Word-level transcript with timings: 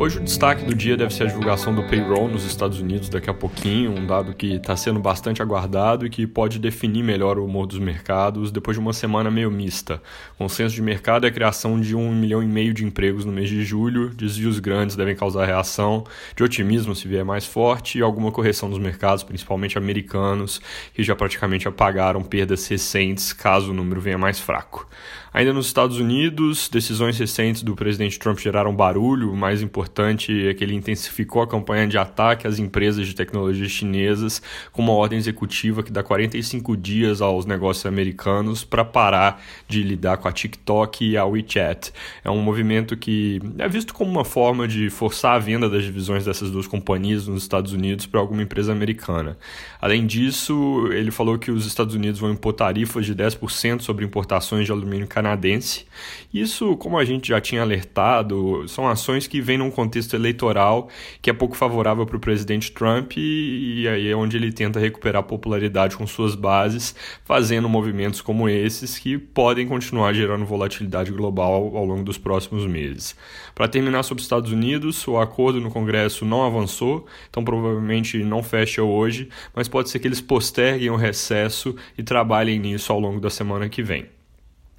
Hoje 0.00 0.20
o 0.20 0.22
destaque 0.22 0.64
do 0.64 0.76
dia 0.76 0.96
deve 0.96 1.12
ser 1.12 1.24
a 1.24 1.26
divulgação 1.26 1.74
do 1.74 1.82
payroll 1.82 2.28
nos 2.28 2.44
Estados 2.44 2.78
Unidos 2.78 3.08
daqui 3.08 3.28
a 3.28 3.34
pouquinho, 3.34 3.90
um 3.90 4.06
dado 4.06 4.32
que 4.32 4.54
está 4.54 4.76
sendo 4.76 5.00
bastante 5.00 5.42
aguardado 5.42 6.06
e 6.06 6.08
que 6.08 6.24
pode 6.24 6.60
definir 6.60 7.02
melhor 7.02 7.36
o 7.36 7.44
humor 7.44 7.66
dos 7.66 7.80
mercados 7.80 8.52
depois 8.52 8.76
de 8.76 8.80
uma 8.80 8.92
semana 8.92 9.28
meio 9.28 9.50
mista. 9.50 10.00
Consenso 10.38 10.72
de 10.72 10.82
mercado 10.82 11.26
é 11.26 11.28
a 11.30 11.32
criação 11.32 11.80
de 11.80 11.96
um 11.96 12.14
milhão 12.14 12.40
e 12.40 12.46
meio 12.46 12.72
de 12.72 12.84
empregos 12.84 13.24
no 13.24 13.32
mês 13.32 13.48
de 13.48 13.64
julho, 13.64 14.10
desvios 14.10 14.60
grandes 14.60 14.94
devem 14.94 15.16
causar 15.16 15.46
reação, 15.46 16.04
de 16.36 16.44
otimismo 16.44 16.94
se 16.94 17.08
vier 17.08 17.24
mais 17.24 17.44
forte 17.44 17.98
e 17.98 18.00
alguma 18.00 18.30
correção 18.30 18.70
dos 18.70 18.78
mercados, 18.78 19.24
principalmente 19.24 19.76
americanos, 19.76 20.60
que 20.94 21.02
já 21.02 21.16
praticamente 21.16 21.66
apagaram 21.66 22.22
perdas 22.22 22.68
recentes 22.68 23.32
caso 23.32 23.72
o 23.72 23.74
número 23.74 24.00
venha 24.00 24.16
mais 24.16 24.38
fraco. 24.38 24.86
Ainda 25.32 25.52
nos 25.52 25.66
Estados 25.66 25.98
Unidos, 25.98 26.68
decisões 26.68 27.18
recentes 27.18 27.62
do 27.62 27.74
presidente 27.74 28.18
Trump 28.18 28.38
geraram 28.38 28.74
barulho, 28.74 29.36
mais 29.36 29.60
importante 29.60 29.87
importante 29.88 30.48
é 30.48 30.52
que 30.52 30.62
ele 30.62 30.74
intensificou 30.74 31.40
a 31.40 31.46
campanha 31.46 31.88
de 31.88 31.96
ataque 31.96 32.46
às 32.46 32.58
empresas 32.58 33.06
de 33.06 33.14
tecnologia 33.14 33.66
chinesas 33.68 34.42
com 34.70 34.82
uma 34.82 34.92
ordem 34.92 35.18
executiva 35.18 35.82
que 35.82 35.90
dá 35.90 36.02
45 36.02 36.76
dias 36.76 37.22
aos 37.22 37.46
negócios 37.46 37.86
americanos 37.86 38.64
para 38.64 38.84
parar 38.84 39.42
de 39.66 39.82
lidar 39.82 40.18
com 40.18 40.28
a 40.28 40.32
TikTok 40.32 41.04
e 41.04 41.16
a 41.16 41.24
WeChat. 41.24 41.90
É 42.22 42.30
um 42.30 42.42
movimento 42.42 42.96
que 42.96 43.40
é 43.58 43.66
visto 43.68 43.94
como 43.94 44.10
uma 44.10 44.24
forma 44.24 44.68
de 44.68 44.90
forçar 44.90 45.36
a 45.36 45.38
venda 45.38 45.70
das 45.70 45.82
divisões 45.82 46.26
dessas 46.26 46.50
duas 46.50 46.66
companhias 46.66 47.26
nos 47.26 47.42
Estados 47.42 47.72
Unidos 47.72 48.04
para 48.04 48.20
alguma 48.20 48.42
empresa 48.42 48.70
americana. 48.70 49.38
Além 49.80 50.06
disso, 50.06 50.88
ele 50.92 51.10
falou 51.10 51.38
que 51.38 51.50
os 51.50 51.66
Estados 51.66 51.94
Unidos 51.94 52.20
vão 52.20 52.32
impor 52.32 52.52
tarifas 52.52 53.06
de 53.06 53.14
10% 53.14 53.80
sobre 53.80 54.04
importações 54.04 54.66
de 54.66 54.72
alumínio 54.72 55.06
canadense. 55.06 55.86
Isso, 56.32 56.76
como 56.76 56.98
a 56.98 57.04
gente 57.04 57.28
já 57.28 57.40
tinha 57.40 57.62
alertado, 57.62 58.66
são 58.68 58.86
ações 58.86 59.26
que 59.26 59.40
vêm 59.40 59.56
num 59.56 59.70
contexto 59.78 60.14
eleitoral 60.14 60.88
que 61.22 61.30
é 61.30 61.32
pouco 61.32 61.56
favorável 61.56 62.04
para 62.04 62.16
o 62.16 62.20
presidente 62.20 62.72
Trump 62.72 63.12
e, 63.16 63.82
e 63.82 63.88
aí 63.88 64.08
é 64.08 64.16
onde 64.16 64.36
ele 64.36 64.50
tenta 64.50 64.80
recuperar 64.80 65.22
popularidade 65.22 65.96
com 65.96 66.04
suas 66.04 66.34
bases, 66.34 66.96
fazendo 67.24 67.68
movimentos 67.68 68.20
como 68.20 68.48
esses 68.48 68.98
que 68.98 69.16
podem 69.16 69.68
continuar 69.68 70.12
gerando 70.12 70.44
volatilidade 70.44 71.12
global 71.12 71.76
ao 71.76 71.84
longo 71.84 72.02
dos 72.02 72.18
próximos 72.18 72.66
meses. 72.66 73.14
Para 73.54 73.68
terminar 73.68 74.02
sobre 74.02 74.20
os 74.20 74.24
Estados 74.24 74.50
Unidos, 74.50 75.06
o 75.06 75.16
acordo 75.16 75.60
no 75.60 75.70
Congresso 75.70 76.24
não 76.24 76.44
avançou, 76.44 77.06
então 77.30 77.44
provavelmente 77.44 78.18
não 78.24 78.42
fecha 78.42 78.82
hoje, 78.82 79.28
mas 79.54 79.68
pode 79.68 79.90
ser 79.90 80.00
que 80.00 80.08
eles 80.08 80.20
posterguem 80.20 80.90
o 80.90 80.96
recesso 80.96 81.76
e 81.96 82.02
trabalhem 82.02 82.58
nisso 82.58 82.92
ao 82.92 82.98
longo 82.98 83.20
da 83.20 83.30
semana 83.30 83.68
que 83.68 83.82
vem. 83.82 84.17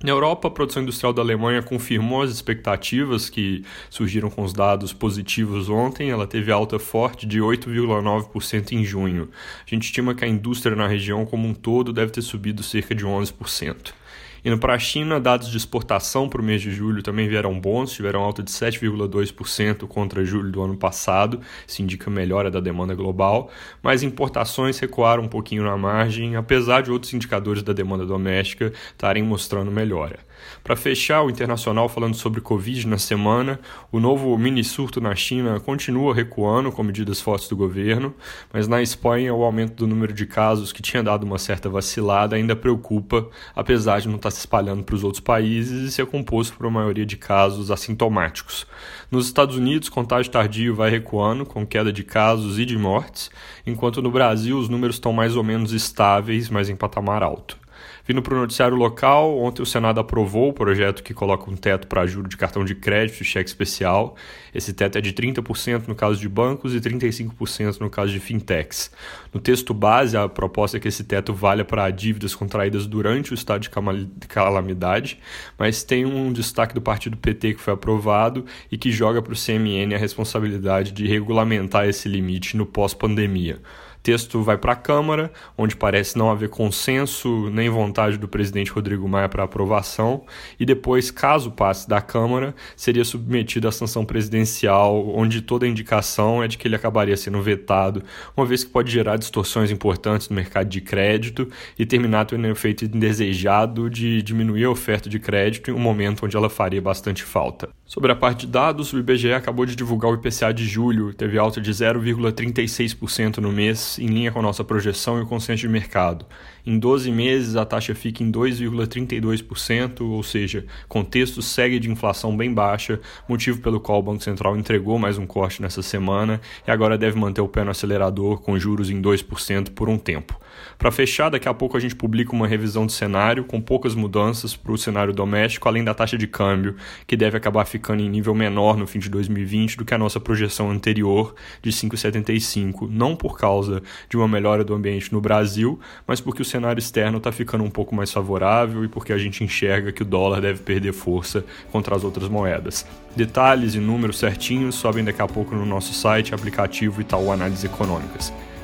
Na 0.01 0.11
Europa, 0.11 0.47
a 0.47 0.51
produção 0.51 0.81
industrial 0.81 1.11
da 1.11 1.21
Alemanha 1.21 1.61
confirmou 1.61 2.21
as 2.21 2.31
expectativas 2.31 3.29
que 3.29 3.65
surgiram 3.89 4.29
com 4.29 4.43
os 4.43 4.53
dados 4.53 4.93
positivos 4.93 5.67
ontem. 5.67 6.09
Ela 6.09 6.25
teve 6.25 6.53
alta 6.53 6.79
forte 6.79 7.25
de 7.25 7.39
8,9% 7.39 8.71
em 8.71 8.85
junho. 8.85 9.29
A 9.67 9.69
gente 9.69 9.83
estima 9.83 10.15
que 10.15 10.23
a 10.23 10.27
indústria 10.27 10.73
na 10.73 10.87
região 10.87 11.25
como 11.25 11.45
um 11.45 11.53
todo 11.53 11.91
deve 11.91 12.13
ter 12.13 12.21
subido 12.21 12.63
cerca 12.63 12.95
de 12.95 13.05
11%. 13.05 13.98
Indo 14.43 14.57
para 14.57 14.73
a 14.73 14.79
China, 14.79 15.19
dados 15.19 15.49
de 15.49 15.57
exportação 15.57 16.29
para 16.29 16.41
o 16.41 16.43
mês 16.43 16.61
de 16.61 16.71
julho 16.71 17.03
também 17.03 17.27
vieram 17.27 17.59
bons, 17.59 17.91
tiveram 17.91 18.21
alta 18.21 18.41
de 18.41 18.51
7,2% 18.51 19.87
contra 19.87 20.23
julho 20.23 20.51
do 20.51 20.61
ano 20.61 20.77
passado, 20.77 21.41
isso 21.67 21.81
indica 21.81 22.09
melhora 22.09 22.49
da 22.49 22.59
demanda 22.59 22.95
global, 22.95 23.51
mas 23.81 24.03
importações 24.03 24.79
recuaram 24.79 25.23
um 25.23 25.27
pouquinho 25.27 25.63
na 25.63 25.77
margem, 25.77 26.35
apesar 26.35 26.81
de 26.81 26.91
outros 26.91 27.13
indicadores 27.13 27.63
da 27.63 27.73
demanda 27.73 28.05
doméstica 28.05 28.71
estarem 28.93 29.23
mostrando 29.23 29.71
melhora. 29.71 30.29
Para 30.63 30.75
fechar 30.75 31.21
o 31.21 31.29
internacional 31.29 31.89
falando 31.89 32.15
sobre 32.15 32.41
Covid 32.41 32.87
na 32.87 32.97
semana, 32.97 33.59
o 33.91 33.99
novo 33.99 34.37
mini 34.37 34.63
surto 34.63 35.01
na 35.01 35.15
China 35.15 35.59
continua 35.59 36.13
recuando 36.13 36.71
com 36.71 36.83
medidas 36.83 37.19
fortes 37.19 37.49
do 37.49 37.55
governo, 37.55 38.13
mas 38.51 38.67
na 38.67 38.81
Espanha 38.81 39.33
o 39.33 39.43
aumento 39.43 39.73
do 39.73 39.87
número 39.87 40.13
de 40.13 40.25
casos 40.25 40.71
que 40.71 40.81
tinha 40.81 41.03
dado 41.03 41.23
uma 41.23 41.37
certa 41.37 41.69
vacilada 41.69 42.35
ainda 42.35 42.55
preocupa, 42.55 43.27
apesar 43.55 43.99
de 43.99 44.07
não 44.07 44.15
estar 44.15 44.28
está 44.29 44.31
se 44.31 44.39
espalhando 44.39 44.83
para 44.83 44.95
os 44.95 45.03
outros 45.03 45.19
países 45.19 45.81
e 45.81 45.91
ser 45.91 46.05
composto 46.05 46.55
por 46.55 46.65
uma 46.65 46.79
maioria 46.79 47.05
de 47.05 47.17
casos 47.17 47.71
assintomáticos. 47.71 48.65
Nos 49.11 49.25
Estados 49.25 49.55
Unidos, 49.57 49.89
contágio 49.89 50.31
tardio 50.31 50.75
vai 50.75 50.89
recuando, 50.89 51.45
com 51.45 51.65
queda 51.65 51.91
de 51.91 52.03
casos 52.03 52.57
e 52.59 52.65
de 52.65 52.77
mortes, 52.77 53.29
enquanto 53.65 54.01
no 54.01 54.11
Brasil 54.11 54.57
os 54.57 54.69
números 54.69 54.95
estão 54.95 55.11
mais 55.11 55.35
ou 55.35 55.43
menos 55.43 55.73
estáveis, 55.73 56.49
mas 56.49 56.69
em 56.69 56.75
patamar 56.75 57.23
alto. 57.23 57.57
Vindo 58.05 58.21
para 58.21 58.33
o 58.33 58.37
noticiário 58.37 58.75
local, 58.75 59.37
ontem 59.39 59.61
o 59.61 59.65
Senado 59.65 59.99
aprovou 59.99 60.49
o 60.49 60.53
projeto 60.53 61.03
que 61.03 61.13
coloca 61.13 61.49
um 61.49 61.55
teto 61.55 61.87
para 61.87 62.05
juro 62.07 62.27
de 62.27 62.35
cartão 62.37 62.65
de 62.65 62.75
crédito 62.75 63.21
e 63.21 63.25
cheque 63.25 63.49
especial. 63.49 64.15
Esse 64.53 64.73
teto 64.73 64.97
é 64.97 65.01
de 65.01 65.13
30% 65.13 65.87
no 65.87 65.95
caso 65.95 66.19
de 66.19 66.27
bancos 66.27 66.73
e 66.73 66.79
35% 66.79 67.79
no 67.79 67.89
caso 67.89 68.11
de 68.11 68.19
fintechs. 68.19 68.91
No 69.33 69.39
texto 69.39 69.73
base, 69.73 70.17
a 70.17 70.27
proposta 70.27 70.77
é 70.77 70.79
que 70.79 70.87
esse 70.87 71.03
teto 71.03 71.33
valha 71.33 71.63
para 71.63 71.89
dívidas 71.89 72.33
contraídas 72.33 72.87
durante 72.87 73.31
o 73.31 73.35
estado 73.35 73.61
de 73.61 74.27
calamidade, 74.27 75.19
mas 75.57 75.83
tem 75.83 76.05
um 76.05 76.31
destaque 76.33 76.73
do 76.73 76.81
partido 76.81 77.17
PT 77.17 77.55
que 77.55 77.61
foi 77.61 77.73
aprovado 77.73 78.45
e 78.71 78.77
que 78.77 78.91
joga 78.91 79.21
para 79.21 79.33
o 79.33 79.35
CMN 79.35 79.93
a 79.93 79.97
responsabilidade 79.97 80.91
de 80.91 81.07
regulamentar 81.07 81.87
esse 81.87 82.09
limite 82.09 82.57
no 82.57 82.65
pós-pandemia 82.65 83.59
texto 84.01 84.41
vai 84.41 84.57
para 84.57 84.73
a 84.73 84.75
Câmara, 84.75 85.31
onde 85.57 85.75
parece 85.75 86.17
não 86.17 86.31
haver 86.31 86.49
consenso 86.49 87.49
nem 87.49 87.69
vontade 87.69 88.17
do 88.17 88.27
presidente 88.27 88.71
Rodrigo 88.71 89.07
Maia 89.07 89.29
para 89.29 89.43
aprovação, 89.43 90.23
e 90.59 90.65
depois, 90.65 91.11
caso 91.11 91.51
passe 91.51 91.87
da 91.87 92.01
Câmara, 92.01 92.55
seria 92.75 93.03
submetido 93.03 93.67
à 93.67 93.71
sanção 93.71 94.05
presidencial, 94.05 95.09
onde 95.15 95.41
toda 95.41 95.67
indicação 95.67 96.43
é 96.43 96.47
de 96.47 96.57
que 96.57 96.67
ele 96.67 96.75
acabaria 96.75 97.17
sendo 97.17 97.41
vetado, 97.41 98.03
uma 98.35 98.45
vez 98.45 98.63
que 98.63 98.69
pode 98.69 98.91
gerar 98.91 99.17
distorções 99.17 99.71
importantes 99.71 100.29
no 100.29 100.35
mercado 100.35 100.69
de 100.69 100.81
crédito 100.81 101.49
e 101.77 101.85
terminar 101.85 102.25
tendo 102.25 102.47
um 102.47 102.51
efeito 102.51 102.85
indesejado 102.85 103.89
de 103.89 104.21
diminuir 104.21 104.65
a 104.65 104.69
oferta 104.69 105.09
de 105.09 105.19
crédito 105.19 105.71
em 105.71 105.73
um 105.73 105.79
momento 105.79 106.25
onde 106.25 106.37
ela 106.37 106.49
faria 106.49 106.81
bastante 106.81 107.23
falta. 107.23 107.69
Sobre 107.85 108.11
a 108.11 108.15
parte 108.15 108.45
de 108.45 108.51
dados, 108.51 108.93
o 108.93 108.99
IBGE 108.99 109.33
acabou 109.33 109.65
de 109.65 109.75
divulgar 109.75 110.11
o 110.11 110.15
IPCA 110.15 110.53
de 110.53 110.65
julho, 110.65 111.13
teve 111.13 111.39
alta 111.39 111.59
de 111.59 111.71
0,36% 111.71 113.37
no 113.37 113.51
mês 113.51 113.88
em 113.97 114.07
linha 114.07 114.31
com 114.31 114.41
nossa 114.41 114.63
projeção 114.63 115.17
e 115.17 115.21
o 115.21 115.25
consenso 115.25 115.61
de 115.61 115.67
mercado. 115.67 116.25
Em 116.65 116.77
12 116.77 117.09
meses, 117.11 117.55
a 117.55 117.65
taxa 117.65 117.95
fica 117.95 118.21
em 118.21 118.31
2,32%, 118.31 120.01
ou 120.01 120.21
seja, 120.21 120.65
contexto 120.87 121.41
segue 121.41 121.79
de 121.79 121.89
inflação 121.89 122.35
bem 122.35 122.53
baixa, 122.53 122.99
motivo 123.27 123.61
pelo 123.61 123.79
qual 123.79 123.99
o 123.99 124.03
Banco 124.03 124.23
Central 124.23 124.57
entregou 124.57 124.99
mais 124.99 125.17
um 125.17 125.25
corte 125.25 125.61
nessa 125.61 125.81
semana 125.81 126.39
e 126.67 126.71
agora 126.71 126.97
deve 126.97 127.17
manter 127.17 127.41
o 127.41 127.47
pé 127.47 127.63
no 127.63 127.71
acelerador 127.71 128.41
com 128.41 128.59
juros 128.59 128.89
em 128.89 129.01
2% 129.01 129.71
por 129.71 129.89
um 129.89 129.97
tempo. 129.97 130.39
Para 130.77 130.91
fechar, 130.91 131.29
daqui 131.29 131.47
a 131.47 131.53
pouco 131.53 131.75
a 131.75 131.79
gente 131.79 131.95
publica 131.95 132.31
uma 132.33 132.47
revisão 132.47 132.85
de 132.85 132.93
cenário 132.93 133.43
com 133.43 133.59
poucas 133.59 133.95
mudanças 133.95 134.55
para 134.55 134.71
o 134.71 134.77
cenário 134.77 135.13
doméstico, 135.13 135.67
além 135.67 135.83
da 135.83 135.93
taxa 135.93 136.17
de 136.17 136.27
câmbio, 136.27 136.75
que 137.05 137.17
deve 137.17 137.37
acabar 137.37 137.65
ficando 137.65 138.01
em 138.01 138.09
nível 138.09 138.33
menor 138.33 138.77
no 138.77 138.87
fim 138.87 138.99
de 138.99 139.09
2020 139.09 139.77
do 139.77 139.85
que 139.85 139.93
a 139.93 139.97
nossa 139.97 140.19
projeção 140.19 140.71
anterior 140.71 141.35
de 141.61 141.71
5,75, 141.71 142.89
não 142.89 143.15
por 143.15 143.37
causa 143.37 143.81
de 144.09 144.17
uma 144.17 144.27
melhora 144.27 144.63
do 144.63 144.73
ambiente 144.73 145.11
no 145.11 145.19
Brasil, 145.19 145.79
mas 146.07 146.21
porque 146.21 146.41
o 146.41 146.45
cenário 146.45 146.79
externo 146.79 147.17
está 147.17 147.31
ficando 147.31 147.63
um 147.63 147.69
pouco 147.69 147.95
mais 147.95 148.11
favorável 148.11 148.83
e 148.83 148.87
porque 148.87 149.13
a 149.13 149.17
gente 149.17 149.43
enxerga 149.43 149.91
que 149.91 150.01
o 150.01 150.05
dólar 150.05 150.41
deve 150.41 150.61
perder 150.61 150.93
força 150.93 151.43
contra 151.71 151.95
as 151.95 152.03
outras 152.03 152.29
moedas. 152.29 152.85
Detalhes 153.15 153.75
e 153.75 153.79
números 153.79 154.19
certinhos 154.19 154.75
sobem 154.75 155.03
daqui 155.03 155.21
a 155.21 155.27
pouco 155.27 155.55
no 155.55 155.65
nosso 155.65 155.93
site, 155.93 156.33
aplicativo 156.33 157.01
e 157.01 157.03
tal 157.03 157.31
Análise 157.31 157.65
Econômicas. 157.65 158.31